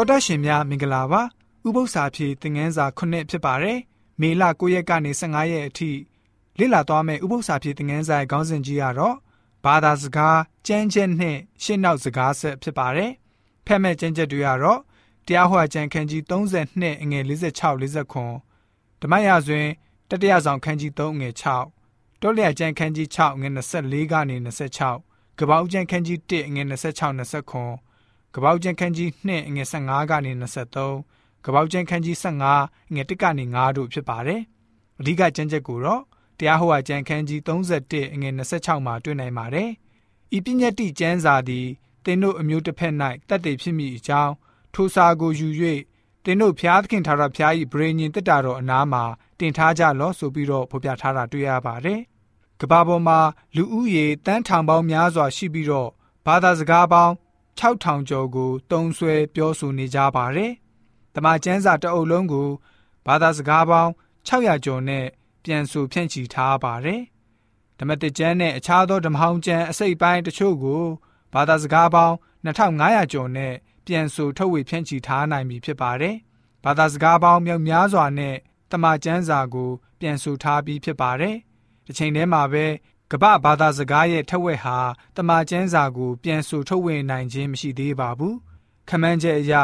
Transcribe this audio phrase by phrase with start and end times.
[0.00, 1.22] တော်တရှင်များမင်္ဂလာပါ
[1.66, 3.78] ဥပု္ပ္ပစာဖြည့်သင်ငန်းစာ9ဖြစ်ပါတယ်
[4.20, 5.90] မေလ9ရက်ကနေ15ရက်အထိ
[6.58, 9.16] လေ့လာသွားမယ့်ဥပု္ပ္ပစာဖြည့်သင်ငန်းစာရဲ့ခေါင်းစဉ်ကြီးကတော့
[9.64, 13.12] ဘာသာစကားကျမ်းချက်နှင့်ရှင်းနောက်စကားဆက်ဖြစ်ပါတယ်
[13.66, 14.80] ဖက်မဲ့ကျမ်းချက်တွေကတော့
[15.26, 17.32] တရားဟောကျမ်းခန်းကြီး32အငယ်46
[17.82, 19.68] 49ဓမ္မရာဇဝင်
[20.08, 21.34] တတိယဆောင်ခန်းကြီး3ငယ်
[21.80, 24.36] 6တောလျာကျမ်းခန်းကြီး6ငယ်24ကနေ
[24.86, 26.74] 26ကပောက်ကျမ်းခန်းကြီး1ငယ်26
[27.20, 27.89] 29
[28.34, 30.32] ကပောက်ကျန်းခန်းကြီး2ငွေ15ကနေ
[30.82, 34.40] 23ကပောက်ကျန်းခန်းကြီး15ငွေ1ကနေ9တို့ဖြစ်ပါတယ်။
[35.00, 36.02] အဓိကကျမ်းချက်ကိုတော့
[36.38, 39.70] တရားဟောကျမ်းခန်းကြီး31ငွေ26မှာတွေ့နိုင်ပါတယ်။
[40.36, 41.66] ဤပညတ်တိကျမ်းစာသည်
[42.04, 42.94] သင်တို့အမျိုးတစ်ဖက်၌
[43.28, 44.32] တတ်သိဖြစ်မိအကြောင်း
[44.74, 45.48] ထိုစာကိုယူ၍
[46.24, 49.04] သင်တို့ဖျားသခင်ထာဝရဘုရား၏ဗြေညင်တက်တာတော်အနားမှာ
[49.38, 52.00] တင်ထားကြလော့ဆိုပြီးတော့ဖော်ပြထားတာတွေ့ရပါတယ်။
[52.60, 53.18] ကဘာပေါ်မှာ
[53.56, 55.90] လူဦးရေတန်းထောင်ပေါင်းများစွာရှိပြီးတော့
[56.26, 57.14] ဘာသာစကားပေါင်း
[57.60, 60.52] 6000ကျော်ကိုတုံးဆွဲပြောဆိုနေကြပါတယ်။
[61.14, 62.48] တမန်ကျမ်းစာတအုပ်လုံးကို
[63.06, 63.90] ဘာသာစကားပေါင်း
[64.28, 65.06] 600ကျော်နဲ့
[65.44, 67.00] ပြန်ဆိုဖြန့်ချီထားပါတယ်။
[67.78, 70.84] ဓမ္မတကျမ်းနဲ့အခြားသောဓမ္မဟောင်းကျမ်းအစိပ်ပိုင်းတချို့ကို
[71.34, 73.54] ဘာသာစကားပေါင်း2500ကျော်နဲ့
[73.86, 76.16] ပြန်ဆိုထုတ်ဝေဖြန့်ချီထားနိုင်ပြီဖြစ်ပါတယ်။
[76.64, 78.36] ဘာသာစကားပေါင်းမြောက်များစွာနဲ့
[78.70, 81.36] တမန်ကျမ်းစာကို ပြန်ဆိုထားပြီးဖြစ်ပါတယ်။
[81.86, 82.66] တစ်ချိန်တည်းမှာပဲ
[83.12, 84.78] ကမ္ဘာဘာသာစကားရဲ့ထက်ဝက်ဟာ
[85.16, 88.34] တမန်ကျမ်းစာကို ပြန်ဆိုထုတ်ဝေနိုင်ခြင်းမရှိသေးပါဘူး။
[88.88, 89.54] ခမန်းချက်အရ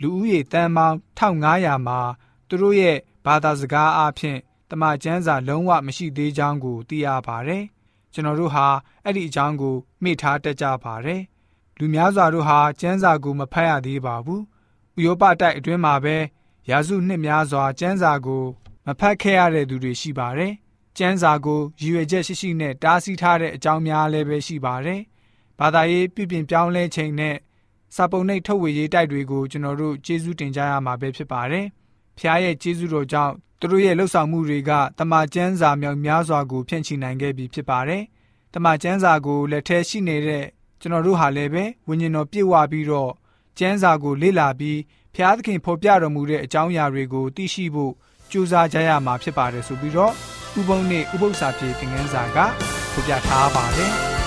[0.00, 2.00] လူဦးရေတန်ပေါင်း1500မှာ
[2.48, 4.38] သူတို့ရဲ့ဘာသာစကားအဖြစ်
[4.70, 7.64] တမန်ကျမ်းစာလုံးဝမရှိသေးကြောင်းကိုသိရပါတယ်။
[8.12, 8.66] ကျွန်တော်တို့ဟာ
[9.04, 11.22] အဲ့ဒီအကြောင်းကိုမေ့ထားတတ်ကြပါတယ်။
[11.78, 14.42] လူများစွာတို့ဟာကျမ်းစာကိုမဖတ်ရသေးပါဘူး။
[14.98, 16.16] ဥရောပတိုက်အတွင်းမှာပဲ
[16.70, 18.44] ရာစုနှစ်များစွာကျမ်းစာကို
[18.86, 20.54] မဖတ်ခဲ့ရတဲ့သူတွေရှိပါတယ်
[20.98, 25.00] ကျမ်းစာကိုရည်ရွယ်ချက်ရှိရှိနဲ့တားဆီးထားတဲ့အကြောင်းများလည်းပဲရှိပါတယ်။
[25.58, 27.36] ဘာသာရေးပြပြင်ပြောင်းလဲချိန်နဲ့
[27.96, 31.66] စာပုံနှိပ်ထုတ်ဝေရေးတိုက်တွေကိုကျွန်တော်တို့ကျေးဇူးတင်ကြရမှာပဲဖြစ်ပါတယ်။
[32.18, 38.02] ဖျားရဲ့ကျေးဇူးတော်ကြောင့်သူတို့ရဲ့လှုပ်ဆောင်မှုတွေကတမန်ကျမ်းစာမြောက်များစွာကိုဖြန့်ချိနိုင်ခဲ့ပြီဖြစ်ပါတယ်။
[38.54, 40.44] တမန်ကျမ်းစာကိုလက်ထဲရှိနေတဲ့
[40.80, 43.12] ကျွန်တော်တို့ဟာလည်းပဲဝိညာဉ်တော်ပြည့်ဝပြီးတော့
[43.58, 44.78] ကျမ်းစာကိုလေ့လာပြီး
[45.14, 47.92] ဖျားသခင်ဖော်ပြတော်မူတဲ့အကြောင်းအရာတွေကိုသိရှိဖို့
[48.30, 52.38] ကြိုးစားကြရမှာဖြစ်ပါတယ်ဆိုပြီးတော့ ဥပုံနဲ့ဥပု္ပ္ပစာပြေသင်ခန်းစာက
[52.92, 53.92] ဖော်ပြထားပါတယ်။